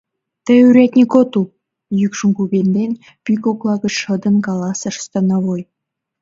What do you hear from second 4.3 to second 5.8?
каласыш становой.